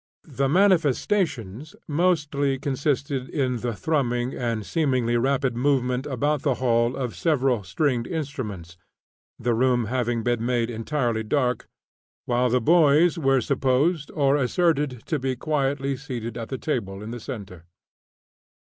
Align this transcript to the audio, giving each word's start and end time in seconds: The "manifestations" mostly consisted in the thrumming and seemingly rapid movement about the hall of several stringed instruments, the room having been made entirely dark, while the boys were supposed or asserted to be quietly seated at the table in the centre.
The 0.25 0.49
"manifestations" 0.49 1.75
mostly 1.87 2.57
consisted 2.57 3.29
in 3.29 3.57
the 3.57 3.75
thrumming 3.75 4.33
and 4.33 4.65
seemingly 4.65 5.15
rapid 5.15 5.55
movement 5.55 6.07
about 6.07 6.41
the 6.41 6.55
hall 6.55 6.95
of 6.95 7.15
several 7.15 7.61
stringed 7.63 8.07
instruments, 8.07 8.77
the 9.37 9.53
room 9.53 9.85
having 9.85 10.23
been 10.23 10.43
made 10.43 10.71
entirely 10.71 11.21
dark, 11.21 11.67
while 12.25 12.49
the 12.49 12.59
boys 12.59 13.19
were 13.19 13.41
supposed 13.41 14.09
or 14.15 14.37
asserted 14.37 15.03
to 15.05 15.19
be 15.19 15.35
quietly 15.35 15.95
seated 15.95 16.35
at 16.35 16.49
the 16.49 16.57
table 16.57 17.03
in 17.03 17.11
the 17.11 17.19
centre. 17.19 17.65